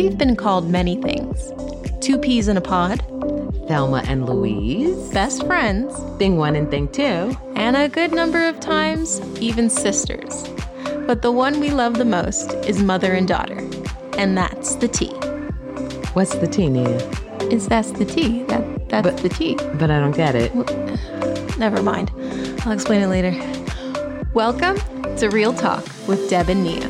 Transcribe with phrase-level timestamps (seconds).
[0.00, 1.52] We've been called many things
[2.00, 3.00] two peas in a pod,
[3.68, 8.60] Thelma and Louise, best friends, Thing One and Thing Two, and a good number of
[8.60, 10.48] times, even sisters.
[11.06, 13.58] But the one we love the most is mother and daughter,
[14.16, 15.12] and that's the tea.
[16.14, 16.96] What's the tea, Nia?
[17.50, 18.44] Is that's the tea?
[18.44, 19.56] That that's But- the tea.
[19.74, 20.50] But I don't get it.
[21.58, 22.10] Never mind.
[22.64, 23.36] I'll explain it later.
[24.32, 24.78] Welcome
[25.16, 26.88] to Real Talk with Deb and Nia.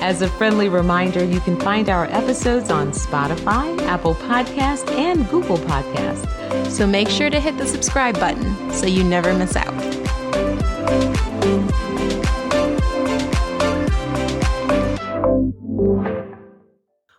[0.00, 5.58] As a friendly reminder, you can find our episodes on Spotify, Apple Podcast, and Google
[5.58, 6.70] Podcast.
[6.70, 9.74] So make sure to hit the subscribe button so you never miss out.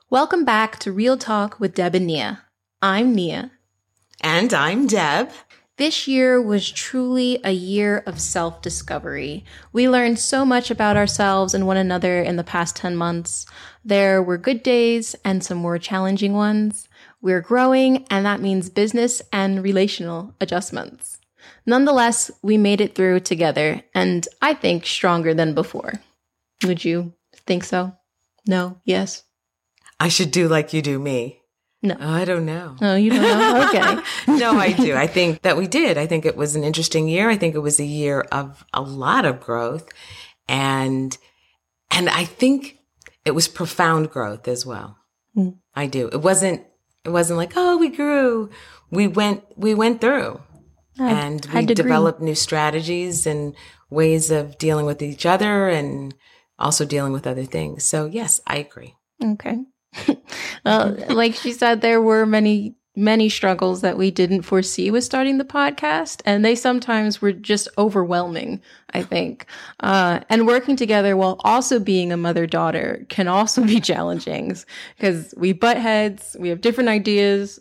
[0.09, 2.45] Welcome back to Real Talk with Deb and Nia.
[2.81, 3.51] I'm Nia.
[4.21, 5.29] And I'm Deb.
[5.81, 9.43] This year was truly a year of self discovery.
[9.73, 13.47] We learned so much about ourselves and one another in the past 10 months.
[13.83, 16.87] There were good days and some more challenging ones.
[17.19, 21.17] We're growing, and that means business and relational adjustments.
[21.65, 25.93] Nonetheless, we made it through together, and I think stronger than before.
[26.63, 27.15] Would you
[27.47, 27.97] think so?
[28.45, 28.79] No?
[28.85, 29.23] Yes?
[29.99, 31.40] I should do like you do me.
[31.83, 31.95] No.
[31.99, 32.75] Oh, I don't know.
[32.79, 33.67] No, you don't know?
[33.69, 34.01] Okay.
[34.27, 34.95] no, I do.
[34.95, 35.97] I think that we did.
[35.97, 37.29] I think it was an interesting year.
[37.29, 39.89] I think it was a year of a lot of growth
[40.47, 41.17] and
[41.89, 42.77] and I think
[43.25, 44.97] it was profound growth as well.
[45.37, 45.57] Mm.
[45.75, 46.07] I do.
[46.07, 46.63] It wasn't
[47.03, 48.49] it wasn't like, "Oh, we grew."
[48.91, 50.41] We went we went through
[50.99, 51.75] I and we to agree.
[51.75, 53.55] developed new strategies and
[53.89, 56.13] ways of dealing with each other and
[56.59, 57.83] also dealing with other things.
[57.83, 58.95] So, yes, I agree.
[59.23, 59.57] Okay.
[60.65, 65.37] well, like she said, there were many, many struggles that we didn't foresee with starting
[65.37, 68.61] the podcast, and they sometimes were just overwhelming,
[68.93, 69.45] I think.
[69.79, 74.55] Uh, and working together while also being a mother daughter can also be challenging
[74.97, 77.59] because we butt heads, we have different ideas.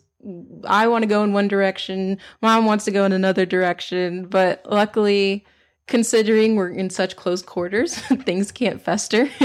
[0.64, 4.62] I want to go in one direction, mom wants to go in another direction, but
[4.70, 5.46] luckily,
[5.90, 9.28] considering we're in such close quarters, things can't fester.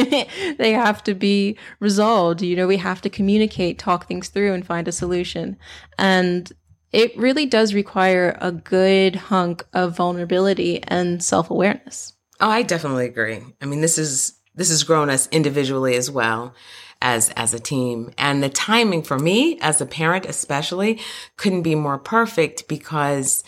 [0.58, 2.42] they have to be resolved.
[2.42, 5.58] You know, we have to communicate, talk things through, and find a solution.
[5.98, 6.50] And
[6.94, 12.14] it really does require a good hunk of vulnerability and self awareness.
[12.40, 13.42] Oh, I definitely agree.
[13.62, 16.54] I mean, this is this has grown us individually as well
[17.02, 18.12] as as a team.
[18.18, 21.02] And the timing for me as a parent especially
[21.38, 23.44] couldn't be more perfect because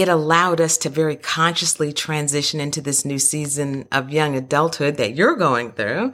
[0.00, 5.14] it allowed us to very consciously transition into this new season of young adulthood that
[5.14, 6.12] you're going through,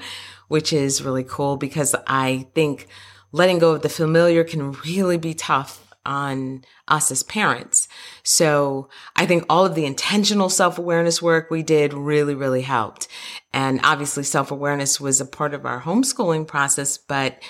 [0.48, 2.86] which is really cool because I think
[3.32, 7.86] letting go of the familiar can really be tough on us as parents.
[8.24, 13.08] So I think all of the intentional self-awareness work we did really, really helped.
[13.52, 17.40] And obviously self-awareness was a part of our homeschooling process, but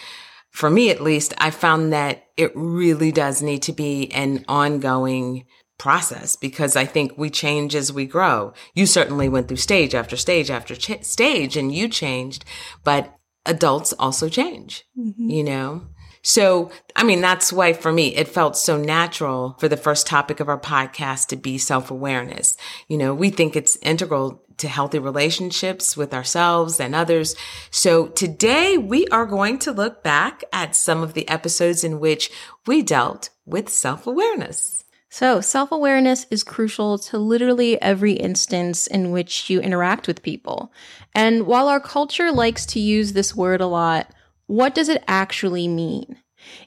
[0.50, 5.46] for me at least, I found that it really does need to be an ongoing
[5.82, 8.52] process because I think we change as we grow.
[8.72, 12.44] You certainly went through stage after stage after ch- stage and you changed,
[12.84, 15.28] but adults also change, mm-hmm.
[15.28, 15.88] you know?
[16.22, 20.38] So, I mean, that's why for me, it felt so natural for the first topic
[20.38, 22.56] of our podcast to be self-awareness.
[22.86, 27.34] You know, we think it's integral to healthy relationships with ourselves and others.
[27.72, 32.30] So today we are going to look back at some of the episodes in which
[32.68, 34.81] we dealt with self-awareness.
[35.14, 40.72] So, self awareness is crucial to literally every instance in which you interact with people.
[41.14, 44.10] And while our culture likes to use this word a lot,
[44.46, 46.16] what does it actually mean?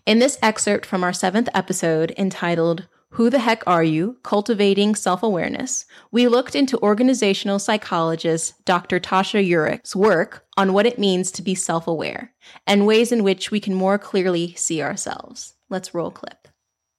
[0.05, 4.19] In this excerpt from our seventh episode entitled, Who the Heck Are You?
[4.21, 8.99] Cultivating Self Awareness, we looked into organizational psychologist Dr.
[8.99, 12.31] Tasha Eurich's work on what it means to be self aware
[12.67, 15.55] and ways in which we can more clearly see ourselves.
[15.67, 16.44] Let's roll clip.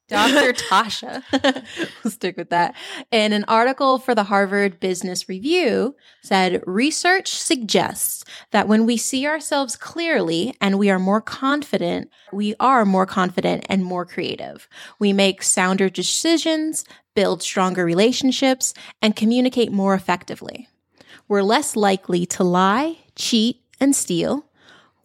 [0.08, 0.52] Dr.
[0.68, 1.22] Tasha,
[2.04, 2.74] we'll stick with that,
[3.10, 9.26] in an article for the Harvard Business Review said research suggests that when we see
[9.26, 14.68] ourselves clearly and we are more confident, we are more confident and more creative.
[14.98, 20.68] We make sounder decisions, build stronger relationships, and communicate more effectively.
[21.28, 24.44] We're less likely to lie, cheat, and steal.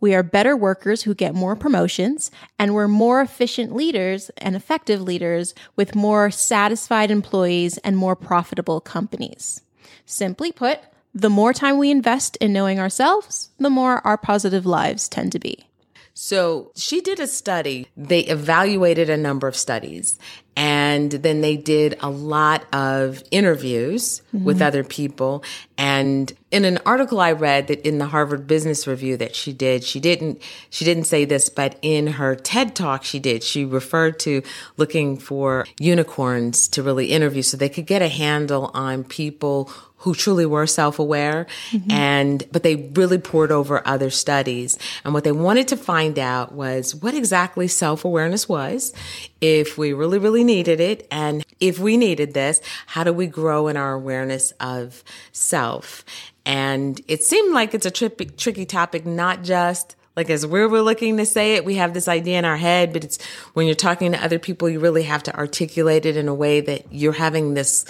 [0.01, 4.99] We are better workers who get more promotions, and we're more efficient leaders and effective
[4.99, 9.61] leaders with more satisfied employees and more profitable companies.
[10.05, 10.79] Simply put,
[11.13, 15.39] the more time we invest in knowing ourselves, the more our positive lives tend to
[15.39, 15.67] be.
[16.13, 17.87] So she did a study.
[17.95, 20.19] They evaluated a number of studies
[20.57, 24.43] And then they did a lot of interviews mm-hmm.
[24.43, 25.43] with other people.
[25.77, 29.83] And in an article I read that in the Harvard Business Review that she did,
[29.85, 33.43] she didn't, she didn't say this, but in her TED talk, she did.
[33.43, 34.43] She referred to
[34.75, 40.15] looking for unicorns to really interview so they could get a handle on people who
[40.15, 41.91] truly were self-aware mm-hmm.
[41.91, 46.51] and but they really poured over other studies and what they wanted to find out
[46.51, 48.93] was what exactly self-awareness was
[49.39, 53.67] if we really really needed it and if we needed this how do we grow
[53.67, 56.03] in our awareness of self
[56.45, 60.81] and it seemed like it's a tricky tricky topic not just like as we're, we're
[60.81, 63.75] looking to say it, we have this idea in our head, but it's when you're
[63.75, 67.13] talking to other people, you really have to articulate it in a way that you're
[67.13, 67.85] having this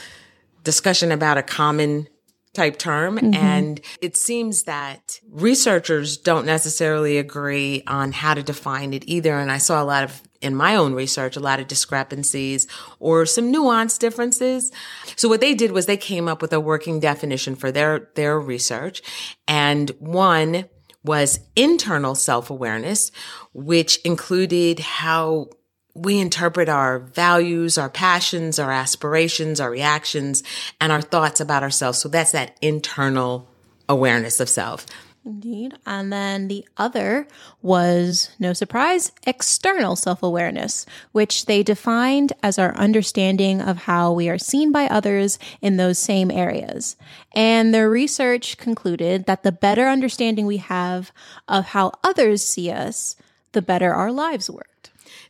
[0.63, 2.07] discussion about a common
[2.53, 3.17] type term.
[3.17, 3.33] Mm-hmm.
[3.33, 9.37] And it seems that researchers don't necessarily agree on how to define it either.
[9.37, 12.67] And I saw a lot of in my own research, a lot of discrepancies
[12.99, 14.71] or some nuanced differences.
[15.15, 18.39] So what they did was they came up with a working definition for their, their
[18.39, 19.03] research.
[19.47, 20.65] And one
[21.03, 23.11] was internal self-awareness,
[23.53, 25.49] which included how
[25.93, 30.43] we interpret our values, our passions, our aspirations, our reactions,
[30.79, 31.99] and our thoughts about ourselves.
[31.99, 33.47] So that's that internal
[33.89, 34.85] awareness of self.
[35.23, 35.75] Indeed.
[35.85, 37.27] And then the other
[37.61, 44.29] was, no surprise, external self awareness, which they defined as our understanding of how we
[44.29, 46.95] are seen by others in those same areas.
[47.35, 51.11] And their research concluded that the better understanding we have
[51.47, 53.15] of how others see us,
[53.51, 54.70] the better our lives work.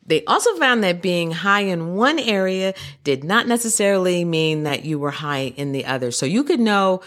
[0.06, 2.74] They also found that being high in one area
[3.04, 6.12] did not necessarily mean that you were high in the other.
[6.12, 7.02] So you could know,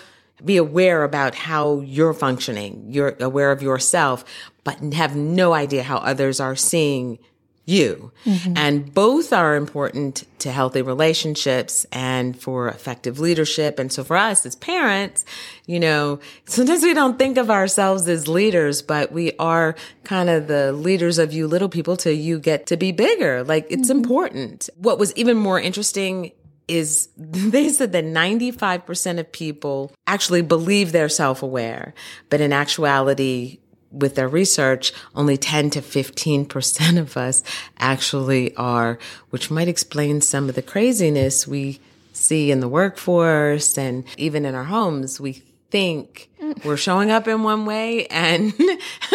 [0.45, 2.87] be aware about how you're functioning.
[2.89, 4.25] You're aware of yourself,
[4.63, 7.19] but have no idea how others are seeing
[7.67, 8.13] you.
[8.25, 8.55] Mm-hmm.
[8.57, 13.79] And both are important to healthy relationships and for effective leadership.
[13.79, 15.25] And so for us as parents,
[15.67, 19.75] you know, sometimes we don't think of ourselves as leaders, but we are
[20.05, 23.43] kind of the leaders of you little people till you get to be bigger.
[23.45, 23.99] Like it's mm-hmm.
[23.99, 24.69] important.
[24.77, 26.33] What was even more interesting
[26.69, 31.95] is they said that 95% of people actually believe they're self-aware,
[32.31, 33.59] but in actuality,
[33.95, 37.43] with their research, only 10 to 15% of us
[37.79, 38.99] actually are,
[39.31, 41.81] which might explain some of the craziness we
[42.13, 45.21] see in the workforce and even in our homes.
[45.21, 46.31] We think
[46.65, 48.53] we're showing up in one way and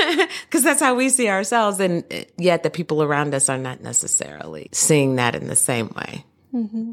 [0.46, 1.80] because that's how we see ourselves.
[1.80, 2.04] And
[2.38, 6.26] yet the people around us are not necessarily seeing that in the same way.
[6.54, 6.92] Mm-hmm.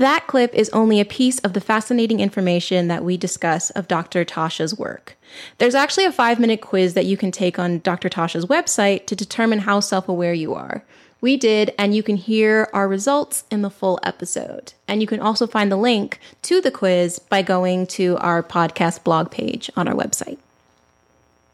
[0.00, 4.24] That clip is only a piece of the fascinating information that we discuss of Dr.
[4.24, 5.18] Tasha's work.
[5.58, 8.08] There's actually a five minute quiz that you can take on Dr.
[8.08, 10.86] Tasha's website to determine how self aware you are.
[11.20, 14.72] We did, and you can hear our results in the full episode.
[14.88, 19.04] And you can also find the link to the quiz by going to our podcast
[19.04, 20.38] blog page on our website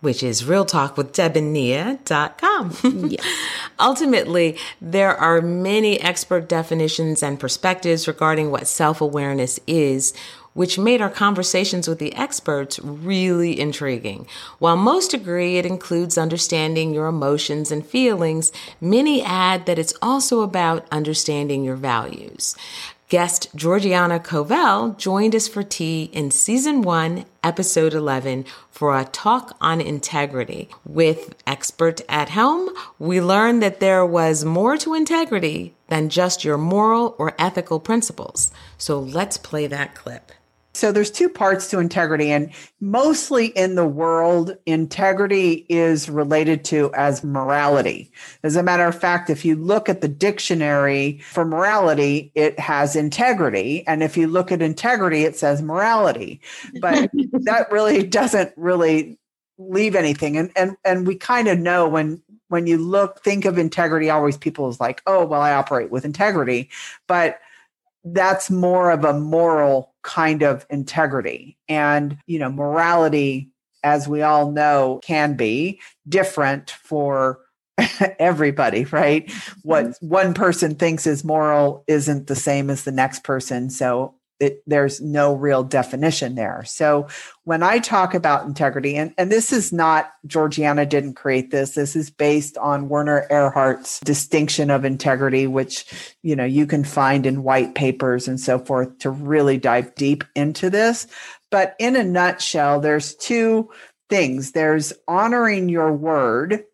[0.06, 3.08] which is realtalkwithdebandnia.com.
[3.11, 3.26] yes.
[3.81, 10.14] Ultimately, there are many expert definitions and perspectives regarding what self-awareness is,
[10.55, 14.29] which made our conversations with the experts really intriguing.
[14.61, 20.43] While most agree it includes understanding your emotions and feelings, many add that it's also
[20.43, 22.55] about understanding your values.
[23.08, 29.57] Guest Georgiana Covell joined us for tea in season one, episode 11 for a talk
[29.61, 30.69] on integrity.
[30.85, 36.59] With expert at helm, we learned that there was more to integrity than just your
[36.59, 38.50] moral or ethical principles.
[38.76, 40.33] So let's play that clip.
[40.76, 46.92] So there's two parts to integrity and mostly in the world integrity is related to
[46.92, 48.12] as morality.
[48.42, 52.95] As a matter of fact, if you look at the dictionary for morality, it has
[52.95, 56.42] integrity and if you look at integrity it says morality.
[56.83, 59.18] But that really doesn't really
[59.56, 63.56] leave anything and and and we kind of know when when you look think of
[63.56, 66.68] integrity always people is like, "Oh, well I operate with integrity."
[67.06, 67.40] But
[68.04, 71.58] that's more of a moral kind of integrity.
[71.68, 73.50] And, you know, morality,
[73.82, 77.40] as we all know, can be different for
[78.18, 79.30] everybody, right?
[79.62, 80.08] What mm-hmm.
[80.08, 83.68] one person thinks is moral isn't the same as the next person.
[83.68, 86.62] So it, there's no real definition there.
[86.66, 87.09] So
[87.45, 91.73] when I talk about integrity, and, and this is not, Georgiana didn't create this.
[91.73, 95.87] This is based on Werner Erhard's distinction of integrity, which,
[96.23, 100.25] you know, you can find in white papers and so forth to really dive deep
[100.35, 101.07] into this.
[101.50, 103.71] But in a nutshell, there's two
[104.11, 104.52] things.
[104.52, 106.64] There's honoring your word.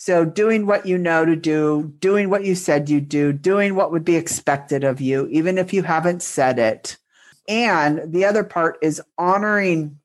[0.00, 3.92] So, doing what you know to do, doing what you said you do, doing what
[3.92, 6.96] would be expected of you, even if you haven't said it.
[7.46, 9.98] And the other part is honoring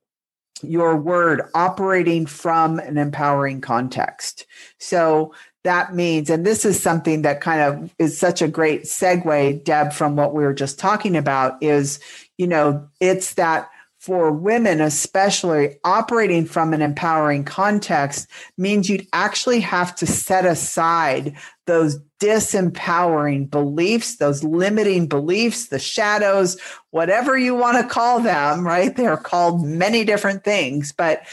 [0.62, 4.46] your word, operating from an empowering context.
[4.80, 5.34] So,
[5.64, 9.94] that means, and this is something that kind of is such a great segue, Deb,
[9.94, 12.02] from what we were just talking about, is,
[12.38, 13.70] you know, it's that
[14.06, 21.36] for women, especially operating from an empowering context, means you'd actually have to set aside
[21.66, 26.56] those disempowering beliefs, those limiting beliefs, the shadows,
[26.92, 28.96] whatever you want to call them, right?
[28.96, 30.92] They're called many different things.
[30.92, 31.24] But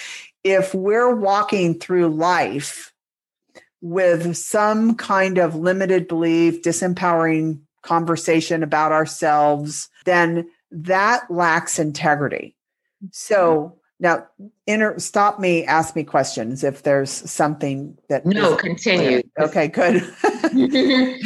[0.42, 2.94] if we're walking through life
[3.82, 12.56] with some kind of limited belief, disempowering conversation about ourselves, then that lacks integrity.
[13.10, 14.26] So now,
[14.66, 18.26] inter- stop me, ask me questions if there's something that.
[18.26, 19.22] No, continue.
[19.38, 20.02] Okay, good.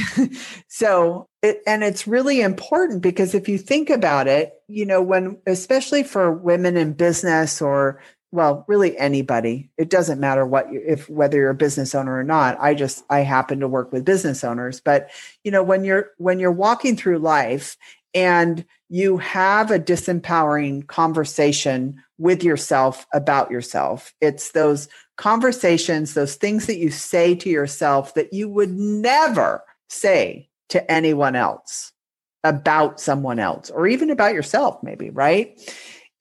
[0.68, 5.38] so, it, and it's really important because if you think about it, you know, when,
[5.46, 7.98] especially for women in business or
[8.32, 12.24] well really anybody it doesn't matter what you, if whether you're a business owner or
[12.24, 15.08] not i just i happen to work with business owners but
[15.44, 17.76] you know when you're when you're walking through life
[18.16, 24.14] and you have a disempowering conversation with yourself about yourself.
[24.22, 30.48] It's those conversations, those things that you say to yourself that you would never say
[30.70, 31.92] to anyone else
[32.42, 35.60] about someone else or even about yourself, maybe, right?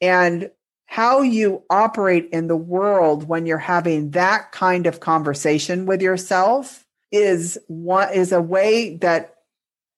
[0.01, 0.51] And
[0.87, 6.85] how you operate in the world when you're having that kind of conversation with yourself
[7.11, 9.34] is one is a way that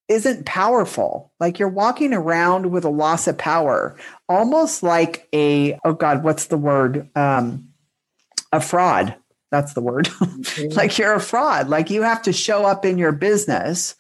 [0.08, 1.32] isn't powerful.
[1.40, 3.98] Like you're walking around with a loss of power,
[4.30, 7.10] almost like a, oh God, what's the word?
[7.16, 7.70] Um,
[8.52, 9.16] a fraud.
[9.52, 10.10] That's the word.
[10.38, 10.78] Mm-hmm.
[10.78, 11.68] like you're a fraud.
[11.68, 13.96] Like you have to show up in your business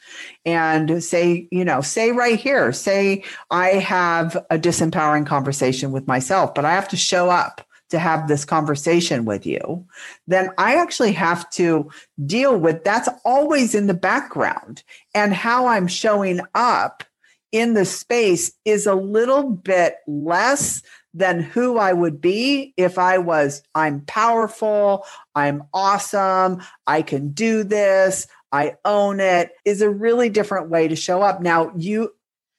[0.45, 6.53] and say, you know, say right here, say, I have a disempowering conversation with myself,
[6.53, 9.85] but I have to show up to have this conversation with you,
[10.27, 11.89] then I actually have to
[12.25, 14.83] deal with that's always in the background.
[15.13, 17.03] And how I'm showing up
[17.51, 20.81] in the space is a little bit less
[21.13, 27.63] than who I would be if I was, I'm powerful, I'm awesome, I can do
[27.63, 31.41] this, I own it, is a really different way to show up.
[31.41, 32.13] Now, you,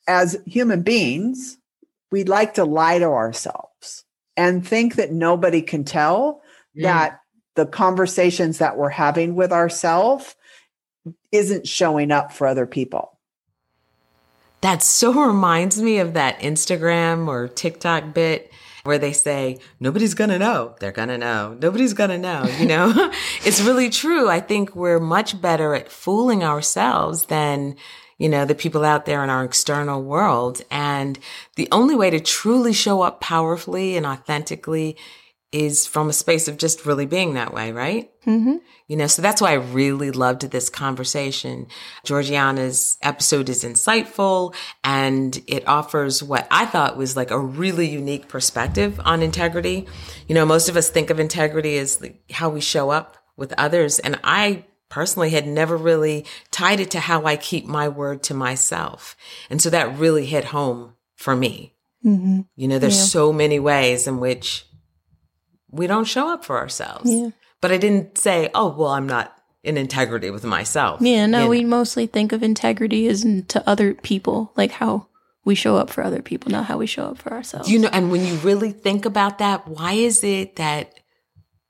[0.09, 1.59] as human beings,
[2.11, 3.68] we'd like to lie to ourselves
[4.39, 6.41] and think that nobody can tell
[6.75, 6.83] mm.
[6.85, 7.21] that
[7.57, 10.37] the conversations that we're having with ourselves
[11.33, 13.19] isn't showing up for other people.
[14.61, 18.53] That so reminds me of that Instagram or TikTok bit
[18.85, 20.77] where they say, nobody's going to know.
[20.79, 21.59] They're going to know.
[21.61, 22.45] Nobody's going to know.
[22.59, 23.13] You know,
[23.45, 24.31] it's really true.
[24.31, 27.75] I think we're much better at fooling ourselves than
[28.19, 30.63] you know, the people out there in our external world.
[30.71, 31.19] And
[31.57, 34.97] the only way to truly show up powerfully and authentically
[35.51, 38.11] is from a space of just really being that way, right?
[38.27, 38.57] Mm-hmm.
[38.87, 41.69] You know, so that's why I really loved this conversation.
[42.05, 48.29] Georgiana's episode is insightful and it offers what I thought was like a really unique
[48.29, 49.87] perspective on integrity.
[50.27, 53.99] You know, most of us think of integrity as how we show up with others.
[54.01, 58.35] And I personally had never really tied it to how I keep my word to
[58.35, 59.17] myself.
[59.51, 61.75] And so that really hit home for me.
[62.05, 62.41] Mm-hmm.
[62.57, 63.05] You know, there's yeah.
[63.05, 64.65] so many ways in which
[65.71, 67.11] we don't show up for ourselves.
[67.11, 67.31] Yeah.
[67.61, 71.01] But I didn't say, oh, well, I'm not in integrity with myself.
[71.01, 71.51] Yeah, no, you know?
[71.51, 75.09] we mostly think of integrity as to other people, like how
[75.45, 77.71] we show up for other people, not how we show up for ourselves.
[77.71, 80.95] You know, and when you really think about that, why is it that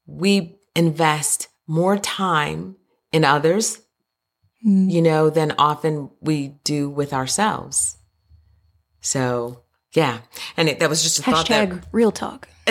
[0.07, 2.77] we invest more time
[3.13, 3.81] in others,
[4.67, 4.91] mm.
[4.91, 7.97] you know, than often we do with ourselves.
[9.01, 9.63] So,
[9.93, 10.19] yeah.
[10.57, 12.49] And it, that was just a Hashtag thought that real talk.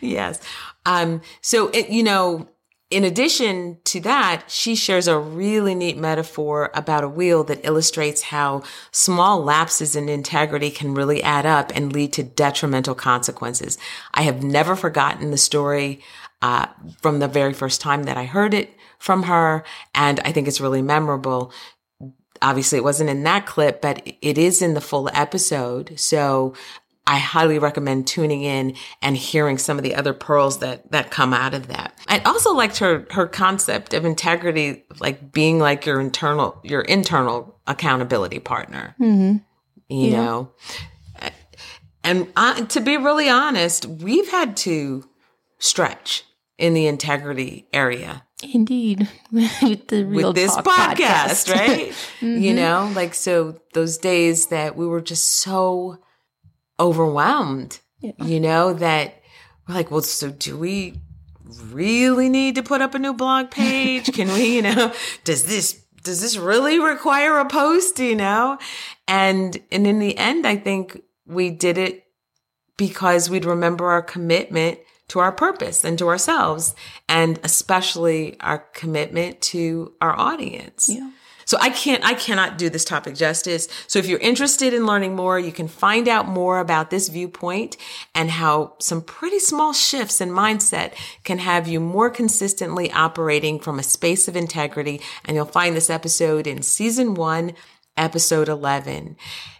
[0.00, 0.40] yes.
[0.84, 2.48] Um, so it, you know,
[2.92, 8.20] in addition to that, she shares a really neat metaphor about a wheel that illustrates
[8.20, 13.78] how small lapses in integrity can really add up and lead to detrimental consequences.
[14.12, 16.02] I have never forgotten the story
[16.42, 16.66] uh,
[17.00, 19.64] from the very first time that I heard it from her.
[19.96, 21.52] And I think it's really memorable.
[22.40, 25.98] Obviously, it wasn't in that clip, but it is in the full episode.
[25.98, 26.54] So
[27.04, 31.34] I highly recommend tuning in and hearing some of the other pearls that that come
[31.34, 31.98] out of that.
[32.06, 37.58] I also liked her her concept of integrity, like being like your internal your internal
[37.66, 38.94] accountability partner.
[39.00, 39.38] Mm-hmm.
[39.88, 40.24] You yeah.
[40.24, 40.52] know,
[42.04, 45.08] and uh, to be really honest, we've had to
[45.58, 46.22] stretch
[46.56, 49.08] in the integrity area Indeed.
[49.32, 51.54] with the real with this podcast, podcast.
[51.54, 51.92] right?
[52.20, 52.40] Mhm.
[52.42, 55.98] You know, like so those days that we were just so
[56.80, 58.12] overwhelmed, Yeah.
[58.24, 59.22] you know, that
[59.68, 61.00] we're like, well, so do we
[61.70, 64.12] really need to put up a new blog page?
[64.12, 64.92] Can we, you know,
[65.24, 68.58] does this does this really require a post, you know?
[69.06, 72.04] And and in the end, I think we did it
[72.76, 74.78] because we'd remember our commitment
[75.12, 76.74] to our purpose and to ourselves,
[77.06, 80.88] and especially our commitment to our audience.
[80.88, 81.10] Yeah.
[81.44, 83.68] So I can't, I cannot do this topic justice.
[83.88, 87.76] So if you're interested in learning more, you can find out more about this viewpoint
[88.14, 93.78] and how some pretty small shifts in mindset can have you more consistently operating from
[93.78, 95.02] a space of integrity.
[95.26, 97.52] And you'll find this episode in season one,
[97.96, 99.16] episode 11.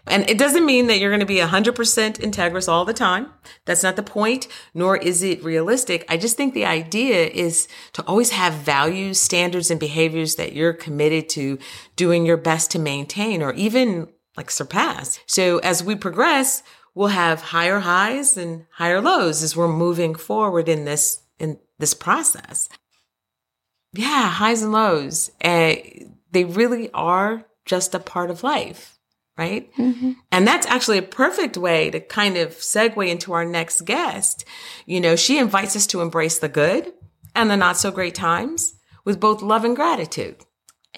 [0.07, 1.73] And it doesn't mean that you're going to be 100%
[2.19, 3.29] integrous all the time.
[3.65, 6.05] That's not the point, nor is it realistic.
[6.09, 10.73] I just think the idea is to always have values, standards, and behaviors that you're
[10.73, 11.57] committed to
[11.95, 15.19] doing your best to maintain or even like surpass.
[15.25, 16.63] So as we progress,
[16.95, 21.93] we'll have higher highs and higher lows as we're moving forward in this, in this
[21.93, 22.67] process.
[23.93, 25.29] Yeah, highs and lows.
[25.41, 25.75] Uh,
[26.31, 28.97] they really are just a part of life,
[29.37, 29.69] right?
[30.31, 34.45] And that's actually a perfect way to kind of segue into our next guest.
[34.85, 36.93] You know, she invites us to embrace the good
[37.35, 40.37] and the not so great times with both love and gratitude.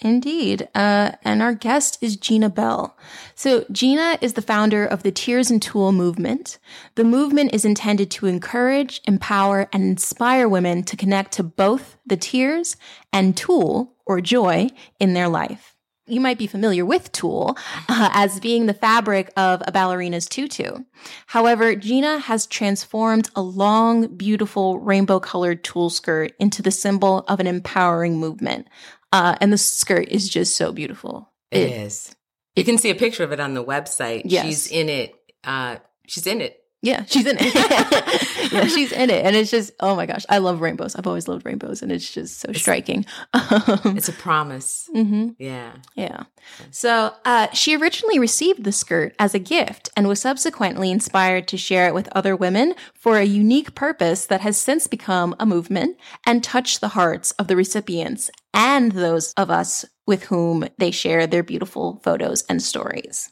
[0.01, 0.67] Indeed.
[0.75, 2.97] Uh, and our guest is Gina Bell.
[3.33, 6.59] So, Gina is the founder of the Tears and Tulle movement.
[6.95, 12.17] The movement is intended to encourage, empower, and inspire women to connect to both the
[12.17, 12.75] tears
[13.13, 14.69] and tulle or joy
[14.99, 15.74] in their life.
[16.07, 17.57] You might be familiar with tulle
[17.89, 20.83] uh, as being the fabric of a ballerina's tutu.
[21.27, 27.39] However, Gina has transformed a long, beautiful rainbow colored tulle skirt into the symbol of
[27.39, 28.67] an empowering movement.
[29.11, 31.31] Uh, and the skirt is just so beautiful.
[31.51, 32.15] it is.
[32.55, 34.21] You can see a picture of it on the website.
[34.25, 34.45] Yes.
[34.45, 35.15] She's in it.
[35.43, 36.59] Uh, she's in it.
[36.85, 37.53] Yeah, she's in it.
[38.53, 39.25] yeah, she's in it.
[39.25, 40.95] And it's just, oh my gosh, I love rainbows.
[40.95, 43.05] I've always loved rainbows, and it's just so striking.
[43.33, 44.87] Um, It's a promise.
[44.95, 45.35] mhm.
[45.39, 45.73] Yeah.
[45.95, 46.23] Yeah.
[46.71, 51.57] So uh, she originally received the skirt as a gift and was subsequently inspired to
[51.57, 55.97] share it with other women for a unique purpose that has since become a movement
[56.25, 61.25] and touched the hearts of the recipients and those of us with whom they share
[61.25, 63.31] their beautiful photos and stories.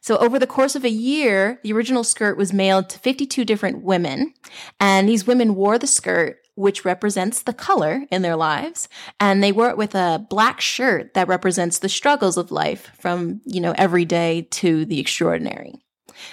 [0.00, 3.82] So over the course of a year, the original skirt was mailed to 52 different
[3.82, 4.34] women,
[4.78, 9.52] and these women wore the skirt which represents the color in their lives, and they
[9.52, 13.74] wore it with a black shirt that represents the struggles of life from, you know,
[13.78, 15.74] everyday to the extraordinary.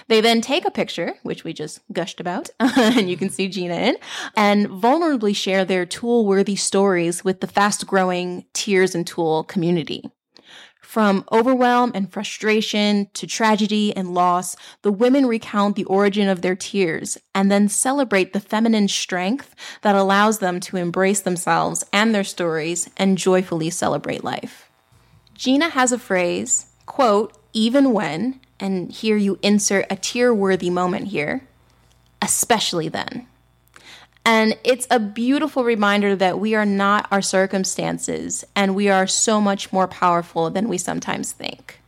[0.08, 3.76] They then take a picture, which we just gushed about, and you can see Gina
[3.76, 3.98] in,
[4.36, 10.04] and vulnerably share their tulle worthy stories with the fast growing Tears and Tulle community.
[10.88, 16.56] From overwhelm and frustration to tragedy and loss, the women recount the origin of their
[16.56, 22.24] tears and then celebrate the feminine strength that allows them to embrace themselves and their
[22.24, 24.70] stories and joyfully celebrate life.
[25.34, 31.10] Gina has a phrase, quote, even when, and here you insert a tear worthy moment
[31.10, 31.46] here,
[32.22, 33.28] especially then.
[34.28, 39.40] And it's a beautiful reminder that we are not our circumstances and we are so
[39.40, 41.80] much more powerful than we sometimes think.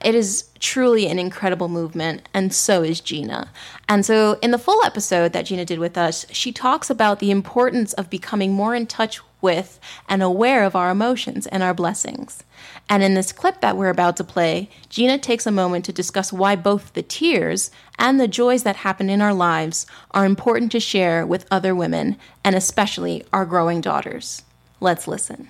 [0.00, 3.50] It is truly an incredible movement, and so is Gina.
[3.88, 7.32] And so, in the full episode that Gina did with us, she talks about the
[7.32, 12.44] importance of becoming more in touch with and aware of our emotions and our blessings.
[12.90, 16.32] And in this clip that we're about to play, Gina takes a moment to discuss
[16.32, 20.80] why both the tears and the joys that happen in our lives are important to
[20.80, 24.42] share with other women, and especially our growing daughters.
[24.80, 25.48] Let's listen.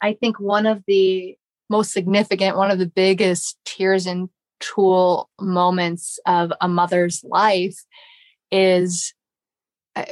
[0.00, 1.36] I think one of the
[1.68, 4.28] most significant, one of the biggest tears and
[4.60, 7.76] tulle moments of a mother's life
[8.52, 9.12] is,
[9.96, 10.04] uh,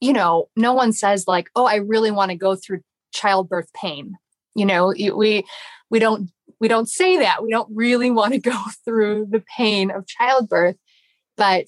[0.00, 2.80] you know, no one says like, "Oh, I really want to go through
[3.12, 4.16] childbirth pain."
[4.54, 5.44] You know, we
[5.90, 7.42] we don't we don't say that.
[7.42, 10.76] We don't really want to go through the pain of childbirth,
[11.36, 11.66] but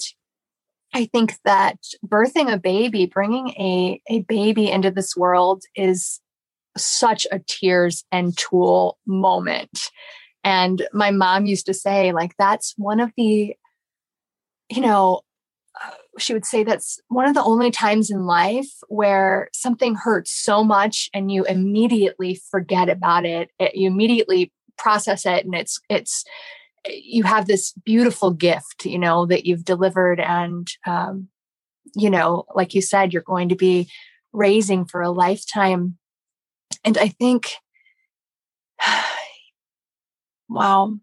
[0.95, 6.21] I think that birthing a baby, bringing a a baby into this world is
[6.77, 9.91] such a tears and tulle moment.
[10.45, 13.55] And my mom used to say, like, that's one of the,
[14.71, 15.21] you know,
[16.19, 20.63] she would say that's one of the only times in life where something hurts so
[20.63, 23.51] much and you immediately forget about it.
[23.59, 26.25] it you immediately process it and it's, it's,
[26.87, 30.21] you have this beautiful gift, you know, that you've delivered.
[30.21, 31.29] And, um,
[31.95, 33.89] you know, like you said, you're going to be
[34.33, 35.99] raising for a lifetime
[36.85, 37.53] And I think,
[40.49, 40.99] wow,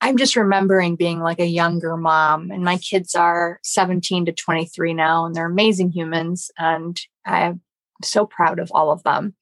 [0.00, 4.94] I'm just remembering being like a younger mom, and my kids are 17 to 23
[4.94, 7.60] now, and they're amazing humans, and I'm
[8.02, 9.34] so proud of all of them.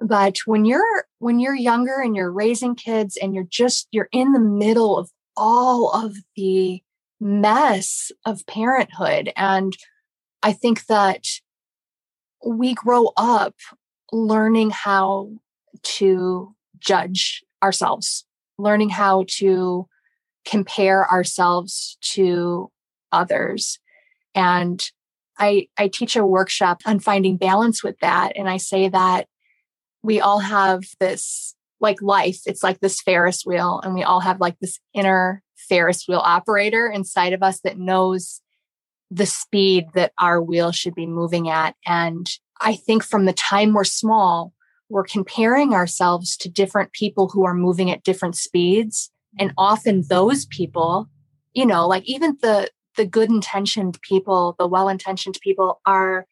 [0.00, 4.32] But when you're when you're younger and you're raising kids and you're just you're in
[4.32, 6.82] the middle of all of the
[7.20, 9.76] mess of parenthood and
[10.42, 11.26] I think that
[12.44, 13.54] we grow up
[14.10, 15.30] learning how
[15.82, 18.24] to judge ourselves,
[18.62, 19.86] learning how to
[20.44, 22.70] compare ourselves to
[23.10, 23.78] others.
[24.34, 24.82] And
[25.38, 28.32] I, I teach a workshop on finding balance with that.
[28.36, 29.26] And I say that
[30.02, 34.40] we all have this like life, it's like this Ferris wheel, and we all have
[34.40, 38.40] like this inner Ferris wheel operator inside of us that knows
[39.10, 41.74] the speed that our wheel should be moving at.
[41.84, 44.52] And I think from the time we're small,
[44.92, 49.10] we're comparing ourselves to different people who are moving at different speeds.
[49.38, 49.58] And mm-hmm.
[49.58, 51.08] often those people,
[51.54, 56.26] you know, like even the the good intentioned people, the well intentioned people are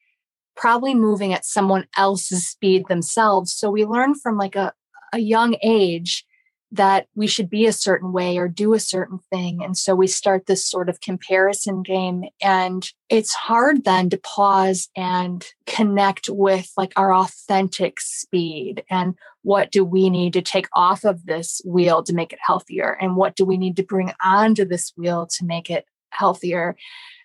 [0.57, 3.51] probably moving at someone else's speed themselves.
[3.55, 4.75] So we learn from like a,
[5.14, 6.27] a young age
[6.73, 9.63] that we should be a certain way or do a certain thing.
[9.63, 12.25] And so we start this sort of comparison game.
[12.41, 19.71] And it's hard then to pause and connect with like our authentic speed and what
[19.73, 22.97] do we need to take off of this wheel to make it healthier?
[23.01, 26.77] And what do we need to bring onto this wheel to make it healthier?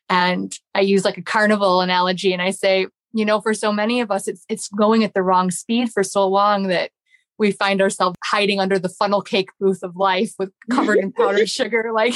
[0.10, 4.02] And I use like a carnival analogy and I say, you know, for so many
[4.02, 6.92] of us, it's it's going at the wrong speed for so long that
[7.38, 11.50] we find ourselves hiding under the funnel cake booth of life with covered in powdered
[11.60, 12.14] sugar like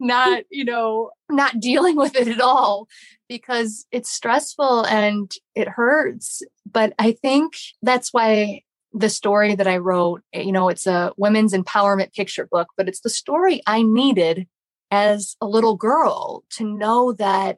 [0.00, 2.88] not you know not dealing with it at all
[3.28, 6.42] because it's stressful and it hurts.
[6.70, 11.54] But i think that's why the story that i wrote you know it's a women's
[11.54, 14.46] empowerment picture book but it's the story i needed
[14.90, 17.56] as a little girl to know that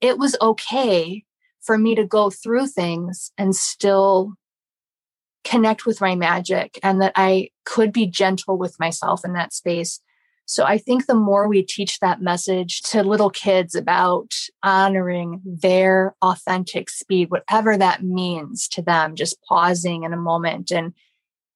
[0.00, 1.24] it was okay
[1.60, 4.34] for me to go through things and still
[5.44, 10.00] connect with my magic and that I could be gentle with myself in that space.
[10.44, 16.16] So I think the more we teach that message to little kids about honoring their
[16.22, 20.92] authentic speed, whatever that means to them, just pausing in a moment and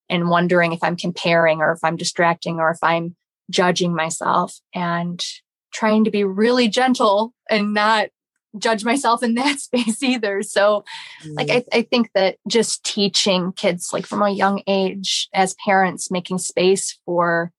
[0.08, 3.16] and wondering if I'm comparing or if I'm distracting or if I'm
[3.50, 5.24] judging myself and
[5.72, 8.10] trying to be really gentle and not
[8.58, 10.42] judge myself in that space either.
[10.42, 10.84] So,
[11.24, 11.36] mm.
[11.36, 16.10] like, I, I think that just teaching kids, like from a young age, as parents,
[16.10, 17.52] making space for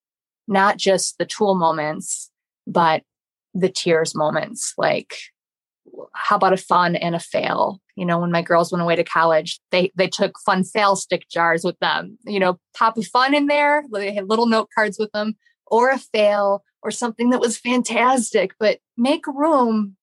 [0.47, 2.31] not just the tulle moments,
[2.67, 3.03] but
[3.53, 4.73] the tears moments.
[4.77, 5.15] Like,
[6.13, 7.81] how about a fun and a fail?
[7.95, 11.27] You know, when my girls went away to college, they they took fun fail stick
[11.29, 12.17] jars with them.
[12.25, 13.83] You know, pop a fun in there.
[13.91, 18.53] They had little note cards with them, or a fail, or something that was fantastic.
[18.59, 19.95] But make room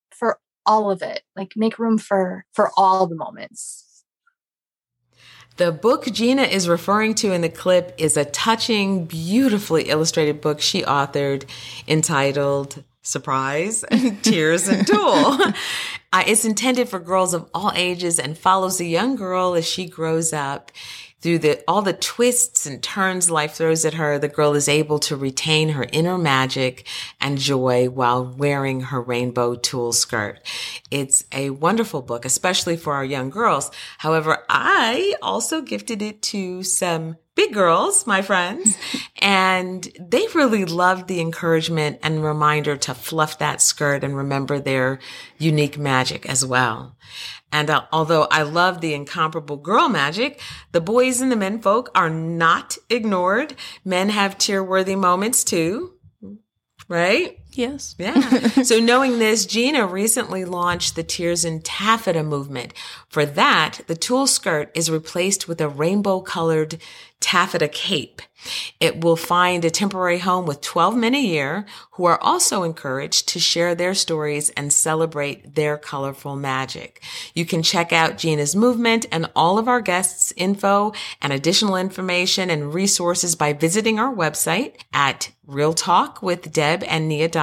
[0.65, 3.83] all of it like make room for for all the moments
[5.57, 10.59] the book Gina is referring to in the clip is a touching, beautifully illustrated book
[10.59, 11.45] she authored
[11.87, 13.85] entitled Surprise,
[14.23, 15.39] Tears and Tulle.
[16.13, 19.85] uh, it's intended for girls of all ages and follows a young girl as she
[19.85, 20.71] grows up
[21.23, 24.99] through the all the twists and turns life throws at her, the girl is able
[24.99, 26.85] to retain her inner magic
[27.21, 30.41] and joy while wearing her rainbow tulle skirt.
[30.91, 33.71] It's a wonderful book, especially for our young girls.
[33.99, 38.77] However, I also gifted it to some big girls, my friends,
[39.21, 44.99] and they really loved the encouragement and reminder to fluff that skirt and remember their
[45.37, 46.95] unique magic as well.
[47.51, 50.41] And uh, although I love the incomparable girl magic,
[50.71, 53.55] the boys and the men folk are not ignored.
[53.85, 55.93] Men have tear worthy moments too,
[56.87, 57.37] right?
[57.55, 57.95] Yes.
[57.97, 58.19] Yeah.
[58.63, 62.73] so knowing this, Gina recently launched the Tears in Taffeta movement.
[63.07, 66.79] For that, the tulle skirt is replaced with a rainbow colored
[67.19, 68.21] taffeta cape.
[68.79, 73.29] It will find a temporary home with 12 men a year who are also encouraged
[73.29, 77.01] to share their stories and celebrate their colorful magic.
[77.33, 82.49] You can check out Gina's movement and all of our guests' info and additional information
[82.49, 87.42] and resources by visiting our website at realtalkwithdebandnia.com.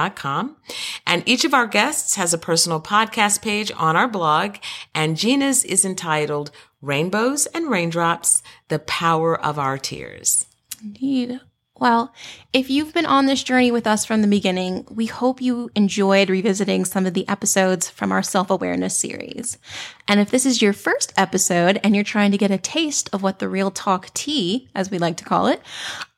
[1.05, 4.57] And each of our guests has a personal podcast page on our blog
[4.93, 10.47] and Gina's is entitled Rainbows and Raindrops, The Power of Our Tears.
[10.81, 11.39] Indeed.
[11.81, 12.13] Well,
[12.53, 16.29] if you've been on this journey with us from the beginning, we hope you enjoyed
[16.29, 19.57] revisiting some of the episodes from our self awareness series.
[20.07, 23.23] And if this is your first episode and you're trying to get a taste of
[23.23, 25.59] what the real talk tea, as we like to call it,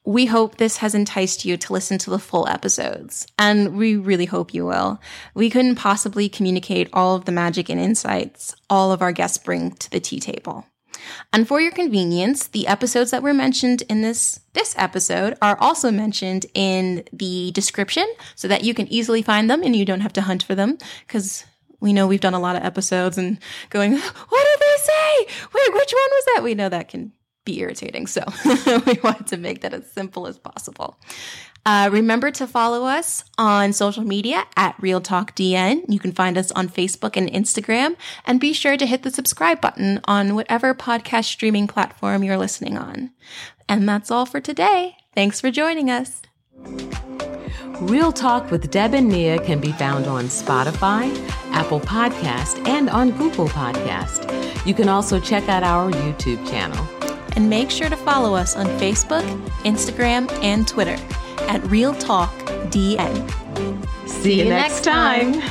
[0.04, 4.26] we hope this has enticed you to listen to the full episodes, and we really
[4.26, 5.00] hope you will.
[5.34, 9.72] We couldn't possibly communicate all of the magic and insights all of our guests bring
[9.72, 10.66] to the tea table.
[11.32, 15.92] And for your convenience, the episodes that were mentioned in this this episode are also
[15.92, 20.14] mentioned in the description so that you can easily find them and you don't have
[20.14, 20.78] to hunt for them
[21.08, 21.46] cuz
[21.80, 23.38] we know we've done a lot of episodes and
[23.70, 23.92] going,
[24.30, 25.34] what did they say?
[25.54, 26.44] Wait, which one was that?
[26.44, 27.12] We know that can
[27.46, 28.08] be irritating.
[28.08, 28.24] So
[28.86, 30.98] we wanted to make that as simple as possible.
[31.66, 35.84] Uh, remember to follow us on social media at Real Talk DN.
[35.88, 37.96] You can find us on Facebook and Instagram,
[38.26, 42.78] and be sure to hit the subscribe button on whatever podcast streaming platform you're listening
[42.78, 43.12] on.
[43.70, 44.98] And that's all for today.
[45.16, 46.22] Thanks for joining us.
[47.80, 51.16] Real Talk with Deb and Nia can be found on Spotify,
[51.52, 54.66] Apple Podcast, and on Google Podcast.
[54.66, 56.86] You can also check out our YouTube channel.
[57.36, 59.24] And make sure to follow us on Facebook,
[59.64, 60.98] Instagram, and Twitter
[61.50, 62.34] at Real Talk
[62.70, 63.14] DN.
[64.08, 65.42] See, you, next time.